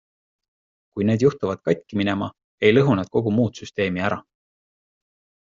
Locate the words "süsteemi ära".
3.63-4.21